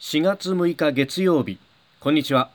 [0.00, 1.58] 4月6日月曜日。
[1.98, 2.50] こんにちは。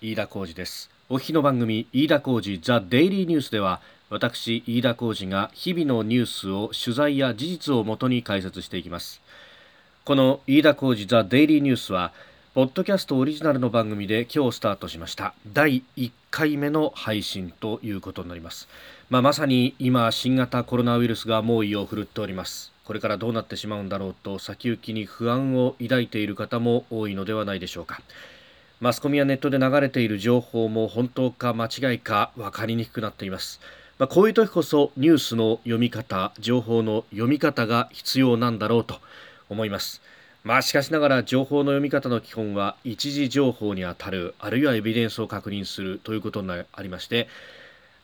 [0.00, 0.88] 飯田浩二です。
[1.10, 9.20] お日の番組飯田浩二ザ・デイリーニュースでは私飯田浩二が日々のニュースを取材や事実をもとに解説していきます。
[10.06, 12.10] この飯田浩二ザ・デイリーニュースは
[12.58, 15.32] ポッドキャストオリジナルの番組で今日スタートしました。
[15.52, 18.66] 第1回目の配信ということになります、
[19.10, 22.72] まあ、まさに今新型コロナウイルスが猛威を振るっております。
[22.84, 28.00] これからどうなってしまうんだろうと先行きに不安を抱いている方も多いのではないでしょうか。
[28.80, 33.60] マスコミやネットで流れている情報も本当か間違いか分かりにくくなっています。
[34.00, 38.96] まあ、こういう時こそニュースの読み方情報の読み方が必要なんだろうと
[39.48, 40.02] 思います。
[40.48, 47.28] まあしかしながら情報の読み方の基本は一時情報にあたるあるいはエビデンスを確認するということにありまして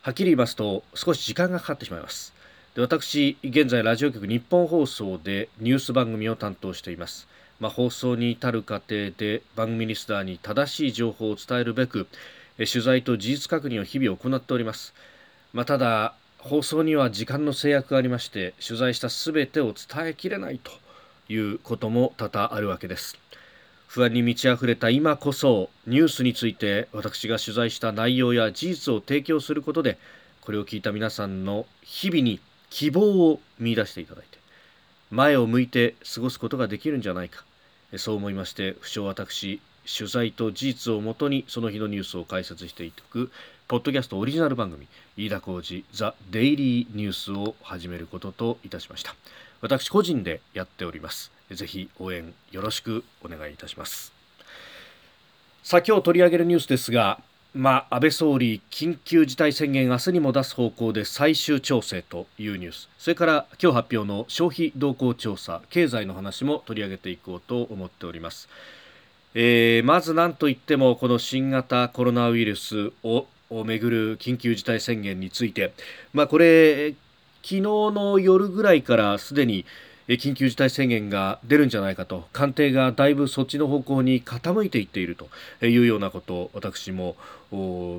[0.03, 2.35] はっきり言いますと少し時間がかかってしまいます。
[2.75, 7.27] で私現在ラジオ局日本放送でニュース番組を担当しています、
[7.61, 12.07] まあ、放送に至る過程で番組リスナーに正しい情報を伝えるべく
[12.59, 14.93] 取材と事実確認を日々行っております、
[15.55, 20.84] まあ、ただ放送には時間の制約がありまして取材したすべてを伝えきれないと。
[21.29, 23.19] いうことも多々あるわけです。
[23.87, 29.99] 不安に満ち溢れた今こそニュースについて私が取材した内容や事実を提供することで
[30.41, 34.39] これを聞いた皆さんの日々に希望を見出していただいて
[35.11, 37.45] 前を向いて過ごすことができるんじゃないか。
[37.97, 43.31] そう思いまして不詳私取材と事実をもとにその日のニュースを解説していく
[43.69, 49.15] ポッドキャストオリジナル番組飯田浩二ザ・デイリーニュースを始めることといたしました。
[49.65, 51.33] 私個人でやっております。
[51.51, 54.13] ぜひ応援よろしくお願いいたします。
[55.63, 57.19] さあ今日取り上げるニュースですが
[57.55, 68.49] まあ、安倍総理、緊急事態宣言明日にも出す方向で最終調整というニュースそれから今日発表の消費動向調査経済の話も取り上げていこうと思っております、
[69.35, 73.29] えー、まず何といってもこの新型コロナウイルスを
[73.65, 75.73] めぐる緊急事態宣言について、
[76.13, 76.97] まあ、これ
[77.45, 79.67] 昨日の夜ぐらいからすでに
[80.09, 87.17] 緊急事態宣言が出るんじゃないかと官邸がだいぶそっちの方向に傾いていっているというようなことを私も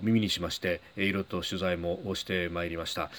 [0.02, 3.12] 耳にしましていろいろと取材もしてまいりました。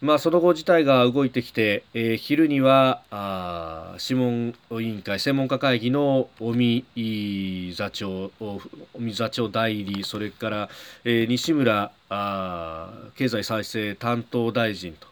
[0.00, 8.60] まあ、その後自体が動いてきて、えー、昼にはあ諮問委員会専門家会議の尾身座長尾
[8.96, 10.68] 身座長代理それから、
[11.04, 15.08] えー、西村あ経済再生担当大臣と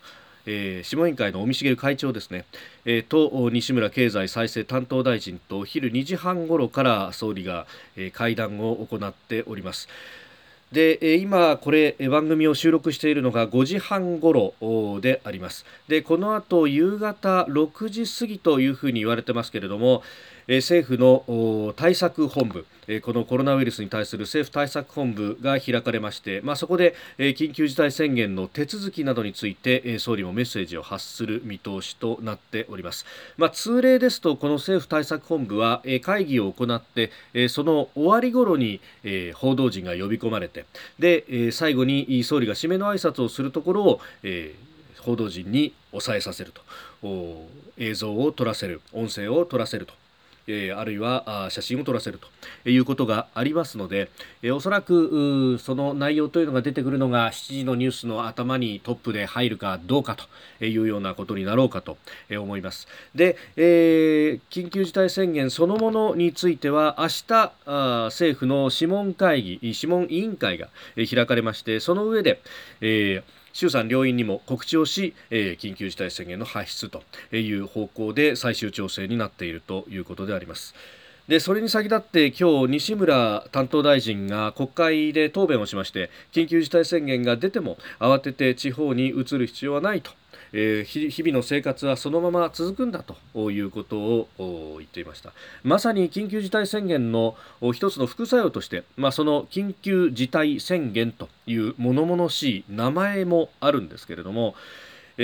[0.46, 2.44] えー、諮問委員会の尾身茂会長ですね、
[2.84, 9.88] えー、と西村経済再生担当大臣と昼2時半ごろから総理が、えー、会談を行っております。
[10.72, 20.02] で今、これ番組を収録しているのが5時半ごろでありますでこの後夕方6時過ぎというふうに言われてますけれども、
[20.48, 22.66] 政府の対策本部
[23.02, 37.10] このコロナウイルスに対する政府対策本部が開かれまして、まあ、そこで緊急事態宣言の手続きなどについて総理もメッセージを発する見通しとなっております、まあ、通例ですとこの政府対策本部は会議を行って
[37.48, 38.80] その終わり頃に
[39.34, 40.64] 報道陣が呼び込まれて
[41.00, 44.00] で最後に総理が締めの挨拶をするところを
[45.00, 46.62] 報道陣に抑えさせると。
[47.78, 49.94] 映像を撮らせる音声を撮らせると。
[50.46, 52.20] えー、あるいは写真を撮らせる
[52.64, 54.10] ということがありますので、
[54.42, 60.16] えー、おそらくその内容というのが出てくるのが7時のニュースの頭にトップで入るかどうか
[60.58, 61.98] というようなことになろうかと
[62.30, 62.86] 思います。
[63.14, 72.40] で、えー、緊急事態宣言そのものについては明日あ政府の諮問会議諮問委員会が開かれましてその上で、
[72.80, 77.02] えー衆参両院にも告知をし、えー、緊急事態宣言の発出と
[77.34, 80.74] いう方向で最終調整になっているということであります。
[81.26, 90.12] でそれに先立って今日西村担当大臣が国会で答弁をしまして緊急事態宣言が出ても慌てて地方に移る必要はないと
[90.58, 94.28] え、日々の生活はそのまま続くんだということを
[94.78, 95.32] 言っていました。
[95.62, 97.36] まさに緊急事態宣言の
[97.74, 104.54] 一つの副作用として、まあ、その緊急事態宣言という物々しい名前もあるんですけれども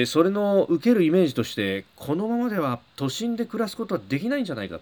[0.07, 4.79] それの受けるイメージとしてこのままでは都心で暮らすことはできないんじゃないか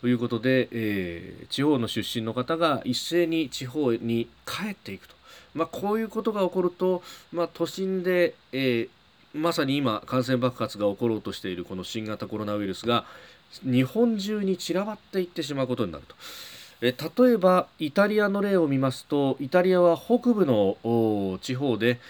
[0.00, 5.14] ということで、えー、地方の出身の方が一斉に地方に帰っていくと、
[5.52, 8.88] まあ、こういうことが起こると、まあ、都心で、えー、
[9.34, 13.04] まさに今感染爆発が起ころうとしているこの新型コロナウイルスが
[13.62, 16.14] 日本中に散らばっていってしまうことになると。
[16.80, 22.00] え例えばイタリアの例を見ますとイタリアは北部の地方で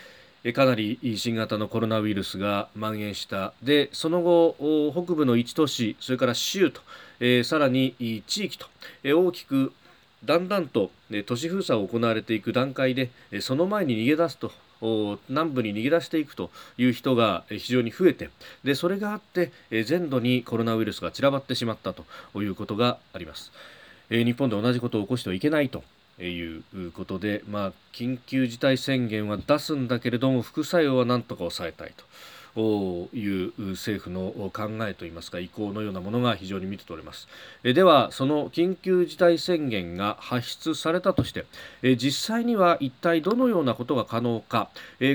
[0.55, 4.57] かなり新型のコロナウイルスが蔓延したでその後
[4.93, 6.81] 北部の1都市それから州と
[7.21, 7.95] えー、さらに
[8.27, 8.67] 地域と、
[9.03, 9.73] えー、大きく
[10.25, 10.91] だんだんと
[11.27, 13.11] 都市封鎖を行われていく段階で
[13.41, 14.53] その前に逃げ出すと
[15.29, 18.31] 南部に逃げ出していくという人が非常に増えて
[18.63, 19.53] でそれがあって
[19.85, 22.05] 全土にコロナウイルスが散らばってしまったと
[22.43, 23.53] いうことがあります。
[24.11, 25.83] 日本で同じことを起こしてはいけないと
[26.23, 32.05] いうことで、まあ、緊急事態宣言は出すんだけれども副作用はなんとか抑えたいと。
[32.57, 37.29] いう政府の考えといいますか意向のようなものが非常に見て取れます。
[37.63, 41.47] ではその緊急事態宣言が発出されたとして
[41.97, 44.71] 実際には一体どのようなことが可能か。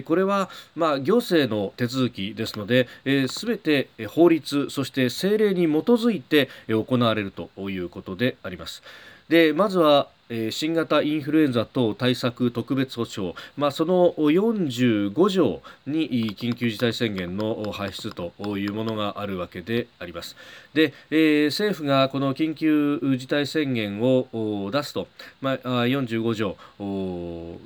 [0.05, 8.83] これはまあ行政の手続きですので全て法律そして政令に基づいて行われるということであります。
[9.29, 10.09] でまずは
[10.51, 20.35] 新型インフルエンザ等対策特別措置法、まあ、その45条に緊急事態宣言の発出というものがあるわけであります。
[20.73, 25.07] で、えー、政府がこの緊急事態宣言を出すと、
[25.41, 26.57] まあ、45条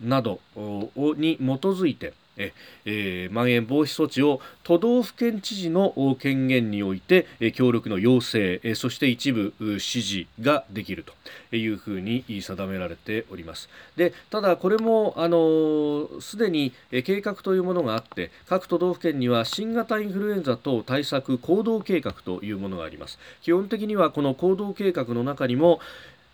[0.08, 2.54] などに基づいてえ
[2.86, 11.04] えー、まん延防止措置を都道府県知事の権限において、え協力の要請、えそして一部指示ができる
[11.50, 13.70] というふうに定められております。
[13.96, 23.20] でただこれもあのすでに計画というものがあって各都道府県には新型インフルエンザ等対策行動計画というものがあります。
[23.42, 25.80] 基本的にはこの行動計画の中にも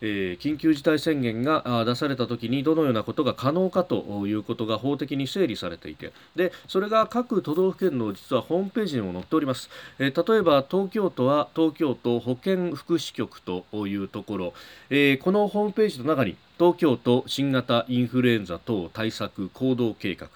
[0.02, 9.70] えー、緊急事態宣言が出されたときにどのようなことが可能かということが法的に整理されていてでそれが各都道府県の実はホームページにも載っております、
[10.00, 14.54] えー、例えば東京都は東京都保健福祉局というところ、
[14.90, 20.28] えー、このホームページの中に東京都新型インフルエンザ等対策行動計画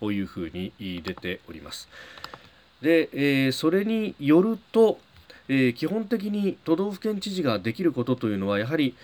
[0.00, 1.88] というふうに出ております。
[2.82, 4.98] で、えー、それによると
[5.48, 8.94] えー、基本的に都道府県知事ができることというのはやはり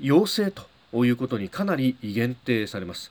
[0.00, 0.64] 要請と
[1.04, 3.10] いうことにかなり限定されます。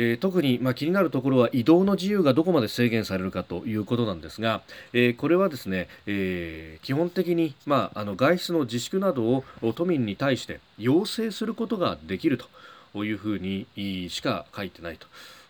[0.00, 4.62] えー、特に、まあ、気になるところは移動の自由がどこまで制限されるかということなんですが、
[4.92, 12.38] えー、これはですね、えー、基本的に、まあ、あの外出の自粛などを都民に対して要請することができる
[12.92, 13.66] というふうに
[14.08, 14.98] しか書いてない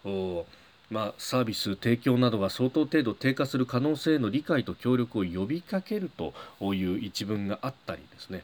[0.03, 0.47] と。
[0.91, 6.33] まあ、サービス提供などが相当程度低下する可能性への理解と協力を呼びかけると
[6.75, 8.43] いう一文があったりですね、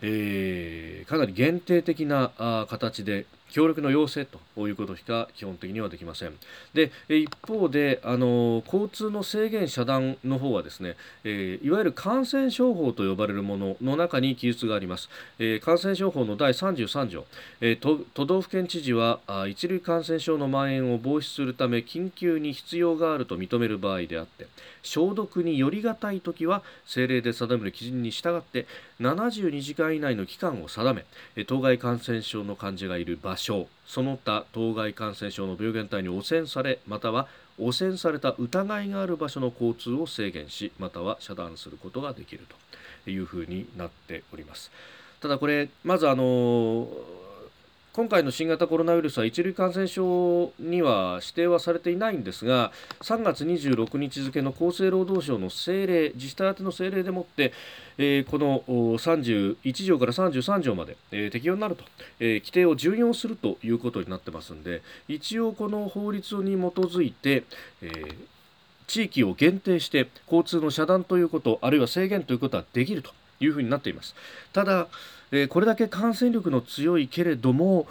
[0.00, 2.30] えー、かなり限定的な
[2.68, 6.32] 形で協力の要請ということしか基本的にはできません。
[6.72, 15.10] で一方であの交通の制限遮断の方はですね、えー、いわゆる感染症法と呼ばれるものの中に記述があります。
[15.38, 17.26] えー、感染症法の第33条、
[17.60, 24.46] えー、都道府県知事はあ一類感染症の蔓延を防止するため緊急に必要があると認める場合であって
[24.82, 28.66] 消毒によりがたい時は政令で定める基準に従って
[29.00, 31.04] 72時間以内の期間を定め
[31.44, 37.26] 当該感染症の患者がいる場所その他当該感染症の病原体に汚染されまたは
[37.58, 42.46] 汚染された疑いがある場所の交通を制限しまたは遮断することができる
[43.04, 44.70] というふうになっております。
[45.20, 46.88] ただこれまずあの
[47.94, 52.72] 今回の新型コロナウイルスは一類感染症には指定はされていないんですが
[53.02, 57.52] 3月26日付の厚生労働省の政令自治体宛ての政令でもって、
[57.98, 61.84] えー、この31条から33条まで、えー、適用になると、
[62.18, 67.44] えー、規定を順用するということになってますんで一応この法律に基づいて、
[67.82, 68.16] えー
[68.88, 73.12] 地域を限定して交通の遮断ということあるいは制限ということはできると。
[73.44, 74.14] いうふうになっています。
[74.52, 74.88] ただ
[75.32, 77.86] えこれだけ感染力の強いけれども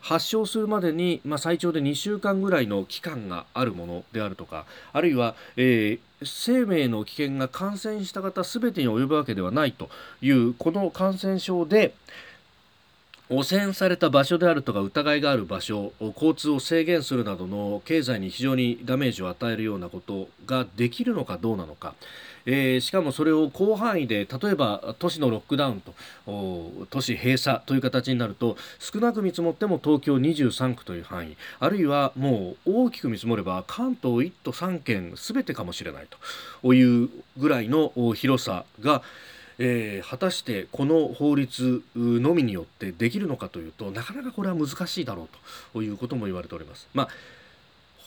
[0.00, 11.94] 発症するまでに、まあ、最長で2週間ぐらいの期間があるものであるとかあるいは、えー、生命の危険が感染した方すべてに及ぶわけではないというこの感染症で
[13.28, 21.94] 汚染された場所であるとか疑いがある場所交通を制限するなどの経済に非常にダメージを与えるようなことができるのかどうなのか、
[22.46, 25.94] えー、しかもそれを広範囲で例えば都市のロックダウンと
[26.90, 36.06] 都市閉鎖という形になると少なく見積もっても東京23区という範囲あるいはもう大きく見積もれば関東1都3県すべてかもしれない
[36.62, 37.08] という
[37.38, 39.02] ぐらいの広さが
[39.58, 45.28] えー、果たしてこの法律のみによってできるのかというとなかなかこれは難しいだろう
[45.72, 46.88] ということも言われております。
[46.94, 47.08] まあ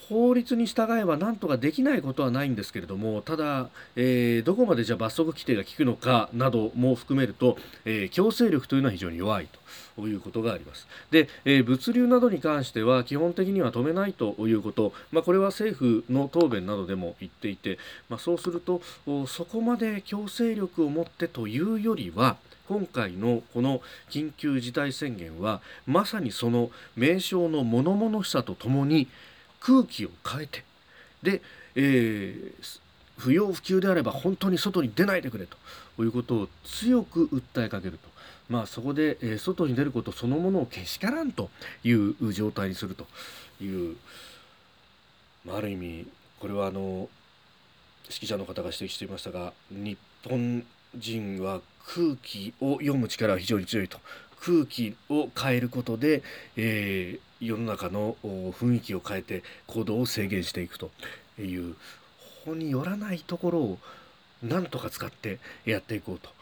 [0.09, 9.47] 法律に従えば何とかできないことはないんですけれどもただ、えー、どこまでじゃ罰則規定が効くのかなども含めると、えー、強制力というのは非常に弱い
[9.95, 10.87] ということがあります。
[11.09, 18.81] で、えー、物流などに関しては基本的には止めないということ、まあ、これは政府の答弁などでも言っていて、まあ、そうすると
[19.27, 29.07] そこまで強制力を持ってというよりは今回のこの緊急事態宣言はまさにその名称の物々しさとともに
[29.65, 30.63] 空気を変えて
[31.23, 31.41] で、
[31.75, 32.79] えー、
[33.17, 35.57] 不要不急であれば本当に外に出ないでくれと
[36.03, 38.15] いうことを強く訴えかけると。
[38.47, 41.49] まあ、そこで、えー、外に出ることそのものをけしからんと
[41.83, 43.07] いう状態にすると
[43.59, 43.95] いう、
[45.43, 46.05] まあ、ある意味
[46.39, 47.09] これはあの
[48.03, 49.97] 指揮者の方が指摘していましたが日
[50.29, 50.63] 本
[50.95, 53.97] 人は空気を読む力は非常に強いと
[54.39, 56.21] 空気を変えることで、
[56.55, 60.91] えー、世の中の雰囲気を変えて行動を制限していくと
[61.39, 61.75] いう
[62.45, 63.79] 法によらないところを
[64.43, 66.33] なんとか使ってやっていこうと。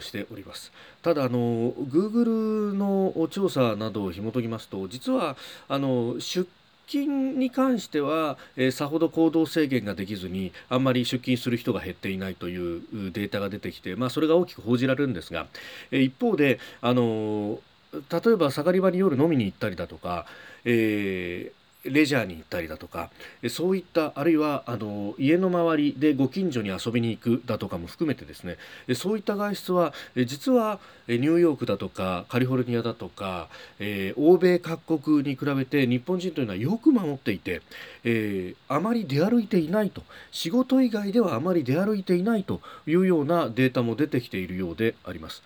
[0.00, 5.36] しておりますただあの Google の調査などを紐解きますと実は
[5.68, 6.48] あの出
[6.88, 15.46] 勤に関しては、えー、さほど行動制限ができずにあんまり出勤する人が減っていないというデータが出てきて、まあ、それが大きく報じられるんですが、
[15.90, 17.60] えー、一方で、あの
[17.92, 20.26] 例えば盛り場に夜飲みに行ったりだとか、
[20.64, 23.10] えーレジャーに行ったりだとか
[23.48, 28.56] そういったあるいはあの家の周りでご近所に遊びに行くだとかも含めてですね
[28.94, 29.92] そういった外出は
[30.26, 37.62] 実はニューヨークだとかカリフォルニアだとか、えー、欧米各国に比べて日本人というのはよく守っていて、
[38.04, 45.42] えー、あまり出歩いていないと仕事以外ではあまり出歩いていないというようなデータも出てきているようであります。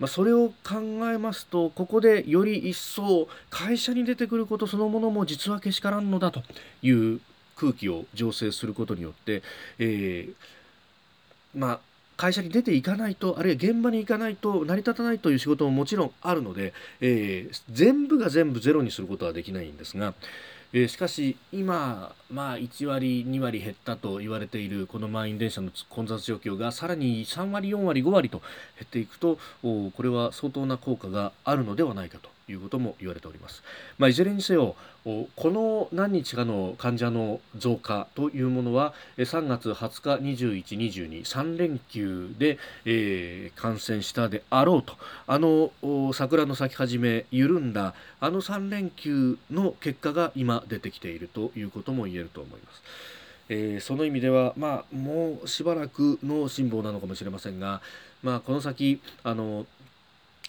[0.00, 0.80] まあ、それを考
[1.12, 6.42] えますとここでより一層会社に出てくることそのものも実はけしからんのだと
[6.82, 7.20] いう
[7.56, 9.42] 空気を醸成することによって、
[9.78, 10.34] えー、
[11.58, 11.80] まあ
[12.16, 20.14] 会社に出ていかないとあるいは現場に行かないと成り立たないという仕事ももちろんあるので、えー、全部が全部ゼロにすることはできないんですが、
[20.76, 28.48] えー、しかし今、まあ、1割、2割減ったと言われているこの満員電車の混雑状況がさらに3割、4割、5割と減
[28.82, 32.33] っていくとこれは相当な効果があるのではないかと。
[32.48, 33.62] いうことも言われております。
[33.98, 40.78] まあ、いずれにせよこの何日かの患者の増加というものは3月20日、21、
[41.10, 44.94] 22、3連休で、えー、感染したであろうと
[45.26, 45.70] あの
[46.14, 52.82] 桜の咲き始め緩んだあの3連休の結果が今出てきているということも言えると思います。
[53.50, 57.82] えー、その意味では、まあ、もうしばらくの辛抱なのかもしれませんが、
[58.22, 59.66] まあ、この先あの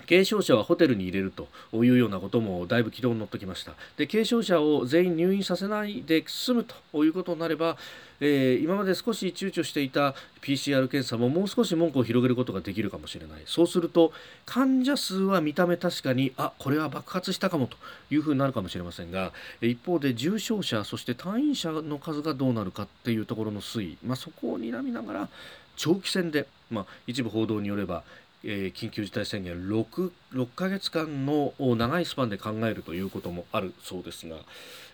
[0.08, 1.48] 軽症者はホテルに入れると
[1.84, 3.74] いうようなこともだいぶ軌道に乗ってきました。
[3.98, 7.78] で軽症者を全員入院させないで済むということになれば、
[8.20, 13.42] えー、今まで少し躊躇していた PCR 検査ももう少し門戸を広げることができるかもしれない。
[13.46, 14.14] そうすると
[14.46, 17.78] 患者数は見た目確かにあこれは爆発したかもと
[18.12, 19.32] いうふうになるかもしれませんが
[19.62, 25.30] 一方で重症者そして退院者の数がどうなるかっていうところの推移、まあ、そこを睨みながら
[25.76, 28.04] 長期戦で、まあ、一部報道によれば
[28.48, 34.36] えー、緊急事態宣言 6, 6ヶ月間の長いスパンで考えるということもあるそうですが、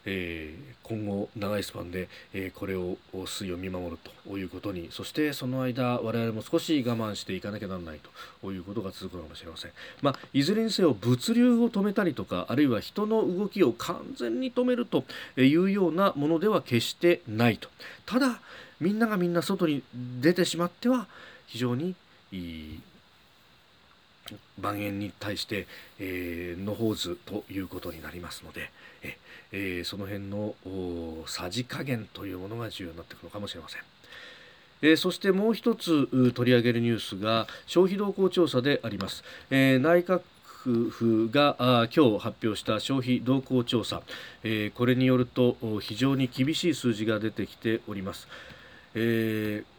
[0.05, 7.99] えー、今後長いスパンで、えー、これを推移を見守るということにそしてその間我々も少し我慢していかなきゃならない
[8.41, 15.03] ということが続くのかもしれません、まあ、いずれにせよ物流を止めたりとかあるいは人の動きを完全に止めると
[15.35, 17.67] いうようなものでは決してないと。
[18.05, 18.39] ただ
[18.79, 21.07] みんながみんな外に出てしまっては
[21.45, 21.95] 非常に
[22.31, 22.81] いい
[24.59, 25.67] 万円に対して、
[25.99, 28.71] えー、野放図ということになりますので
[29.03, 29.17] え、
[29.51, 30.55] えー、その辺の
[31.27, 33.81] さじ加減というものが重要になってくるのかもしれません。
[34.83, 39.23] えー、そしてもう一つ取り上げるニュースが消費動向調査であります。
[39.49, 40.21] えー、内閣
[40.89, 44.01] 府があ今日発表した消費動向調査、
[44.43, 48.27] えー、これによると非常に厳しい数字が出てきております。
[48.95, 49.70] えー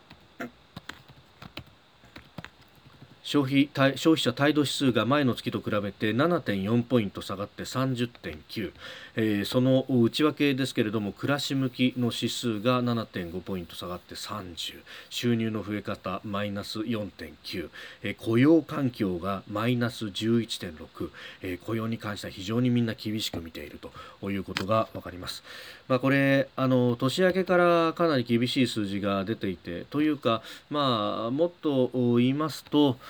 [3.23, 8.73] 消費消費者態度指数が前の月と比べて7.4ポイント下がって30.9、
[9.15, 17.71] えー、その内訳ですけれども暮らし向きの指数が7.5ポイント下がって30収入の増え方マイナス4.9、
[18.03, 21.11] えー、雇用環境がマイナス11.6、
[21.43, 23.79] えー、雇用に関しては非常にみんな厳しく見ている
[24.21, 25.45] ということが分かります。
[25.89, 32.97] まあ、これあの年明けからかなり厳しい数字が出ていてというか、まあ、もっと言いますと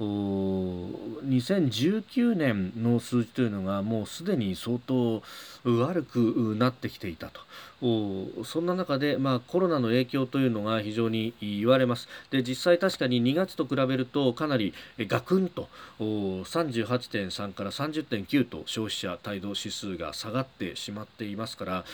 [0.00, 5.22] 2019年の数字というのがもうすでに相当
[5.64, 7.40] 悪くなってきていたと。
[8.44, 12.08] そんな中で、まあ、コロナの影響というのが非常に言われます。
[12.30, 21.84] で実際確かに2月と比べるとかなりガクンと38.3から30.9と消費者態度指数が下がってしまっていますから、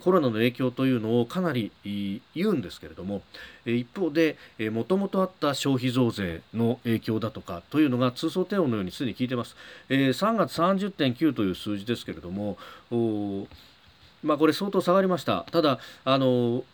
[0.00, 3.22] コロナの影響というのをかなり言うんですけれども
[3.66, 4.36] 一方で
[4.70, 9.56] もともとあった消費増税の影響だとかというのが通奏低音のようにすでに聞いてます、
[9.88, 12.56] 3月30.9という数字ですけれども
[14.22, 15.44] まあ、これ相当下がりました。
[15.50, 16.64] ただあの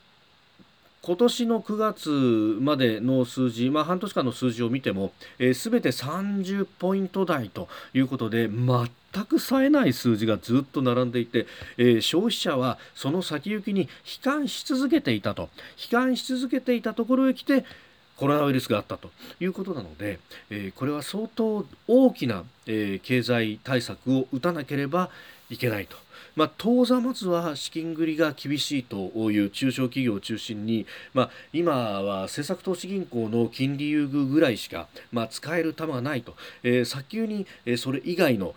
[1.00, 2.10] 今年の9月
[2.60, 5.12] までの数字、まあ、半年間の数字を見ても
[5.54, 11.46] すべ、えー、て30ポイント台ということで全く冴えない数字がずっと並んでいて、
[11.78, 13.88] えー、消費者はその先行きに悲
[14.22, 15.48] 観し続けていたと
[15.90, 17.64] 悲観し続けていたところへ来て
[18.18, 19.10] コロナウイルスがあったと
[19.40, 20.18] いうことなので、
[20.50, 25.10] え、これは相当大きな、え経済対策を打たなければ
[25.50, 25.96] いけないと。
[26.34, 38.54] まあ、当座まずは資金繰りが厳しいという中小企業を中心に、まあ、今は政策投資銀行の金利優遇ぐらいしか、まあ、使える玉がないと、えー、早急に、えそれ以外の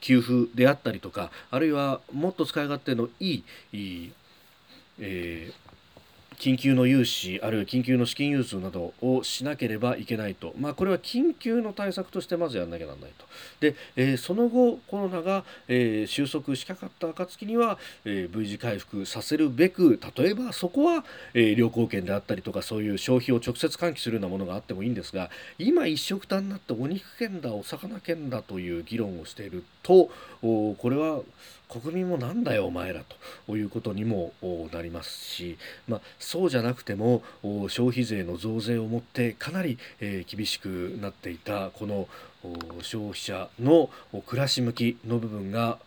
[0.00, 4.12] 給付であったりとかあるいはもっと使い勝手のいいいい、
[4.98, 5.65] えー
[6.38, 13.26] 緊急の融資あるいは緊急の資金融通などをしなければいけないと、まあ、これは緊急の対策としてまずやらなきゃならないと。
[13.60, 30.10] で、えー、その後コロナが、えー、収束しかかった暁には、えー、V 字回復させるべく例えばそこは、えー、旅行券であったりとかそういう消費を直接喚起するようなものがあってもいいんですが今一緒くたになってお肉券だお魚券だという議論をしていると
[30.42, 31.20] これは
[31.68, 33.02] 国民もなんだよお前ら
[33.46, 34.32] ということにも
[34.72, 37.22] なりますし、まあ、そうじゃなくても
[37.68, 42.08] 消費税の増税をもってかなり、えー、厳しくなっていたこの
[42.82, 43.90] 消費者の
[44.26, 45.78] 暮らし向きの部分が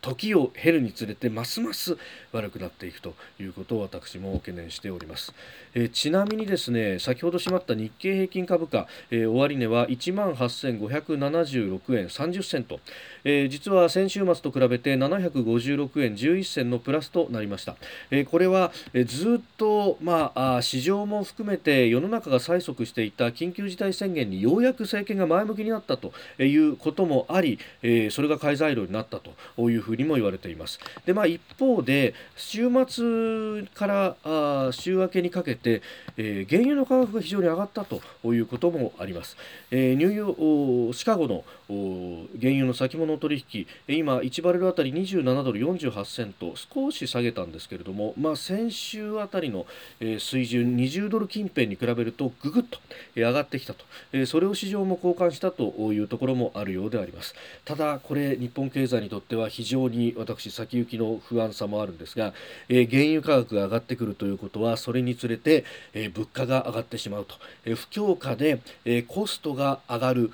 [0.00, 1.98] 時を経るにつれてますます
[2.32, 5.34] 悪くなっていくということを私も懸念しております、
[5.74, 12.80] え、ちなみにですね先ほど閉まった日経平均株価、え、終値は1万8576円30セント、
[13.24, 17.76] えー、実は先週末と比べて756円11銭のプラスとなりました、
[18.10, 30.80] えこれは、えずっとまあ市場も含めて世の中が催促していた緊急事態宣言にようやく政権が前向きになったということもあり、えそれが買い材料になったというふうにも言われています。
[31.06, 35.82] でまあ一方で週末からあ週明けにかけて、
[36.16, 39.36] えー、原油の価格が非常に上がったということもあります、
[39.70, 43.66] えー、ニューヨーシカゴの原油の先物取引。
[43.86, 46.54] 今1バレルあたり27ドル48セント。
[46.56, 49.66] 少し下げたんですけれども、まあ、先週あたりの、
[50.00, 52.78] え、水準20ドル近辺に比べるとぐぐっと
[53.14, 57.34] 上がってきたと、え、それを市場も交換したというところもあるようであります。
[57.64, 62.34] ただこれ日本経済にとっては非常に私先行きの不安さもあるんですが、
[62.68, 70.32] え、原油価格が上がってくるということはそれにつれて、え、物価が上がってしまうと、え、不況下で、え、コストが上がる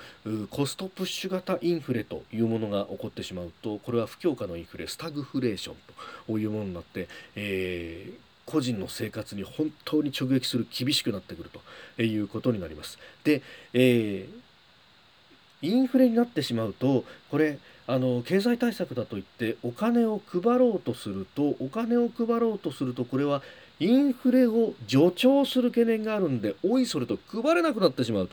[0.49, 5.75] コストプッシュ型インフレというものが起こってしまうとこれは不況下のインフレスタグフレーション
[6.27, 11.49] というものになって、えー個人の生活に本当に直撃する厳しくなってくる
[11.97, 12.97] ということになります。
[13.25, 23.41] で、えー、インフレになってしまうとこれあの経済対策だといってお金を配ろうとするとお金を配ろうとするとこれは
[23.79, 28.29] インフレを助長する懸念があるんでおいそれと配れなくなってしまう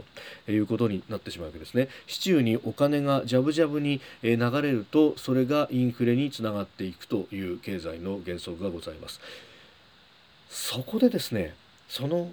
[0.47, 1.89] ということになってしまうわけですね。
[2.07, 9.21] 市中にお金がジャブジャブに流れるとそれがインフレにつながっていくという経済の原則がございます。
[10.49, 11.55] そこでですね
[11.89, 12.33] その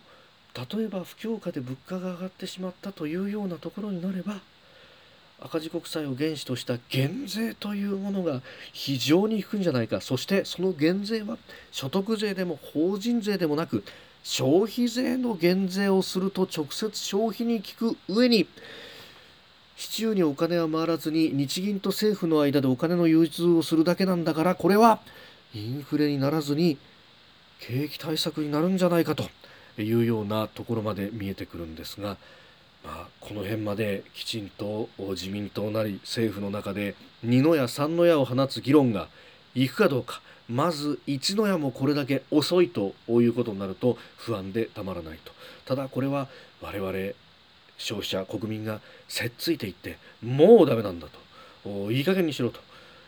[0.56, 4.42] 例えば不況下で物価が上がってしまったというようなところになれば
[5.44, 11.38] 赤字国債を原資とした減税というものが非常に低いんじゃないかそしてその減税は
[11.72, 13.84] 所得税でも法人税でもなく
[14.24, 18.48] 消費税の減税をすると直接消費に効く上に
[19.76, 25.00] 市中にお金は回らずに日銀と政府の間でお金の融通をするだけなんだからこれは
[25.56, 26.78] インフレにならずに
[27.60, 29.24] 景気対策になるんじゃないかと
[29.82, 32.18] いうようなところまで見えてくるんですが。
[32.84, 39.08] まあ、この辺まできちんと自民党なり政府の中で二の矢三の矢を放つ議論が
[39.54, 45.32] いくかどうかまず一の矢もこれだけ遅いということになると不安でたまらないと。
[45.66, 46.28] ただこれは
[46.62, 46.92] 我々
[47.78, 51.92] 消費者国民がせっついていってもうダメなんだと。
[51.92, 52.60] いい加減にしろと、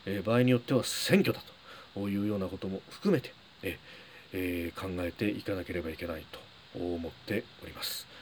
[0.05, 1.41] えー、場合によっては選挙だ
[1.95, 3.33] というようなことも含めて、
[4.31, 6.39] えー、考えていかなければいけないと
[6.79, 8.12] 思っております。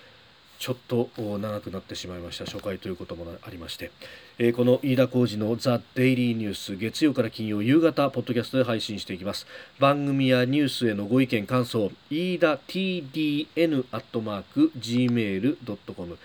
[0.62, 2.46] ちょっと長くなってしまいました。
[2.46, 3.90] 初回ということもありまして、
[4.38, 9.48] えー、この飯田浩司のザ・デイリーニュース月曜から金曜夕方ポッドキャストで配信していきます。
[9.80, 16.20] 番組やニュースへのご意見感想飯田 TDN アットマーク Gmail.com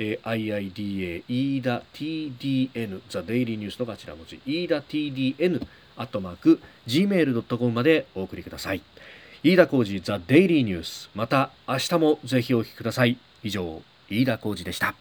[0.00, 4.40] えー、IIDA 飯田 TDN ザ・デイリーニュースの頭文字。
[4.44, 5.64] 飯田 TDN
[5.96, 8.82] アットマーク Gmail.com までお送りください。
[9.44, 11.08] 飯田浩司ザ・デイリーニュース。
[11.14, 13.16] また明日もぜひお聞きください。
[13.42, 14.94] 以上飯田浩二でした。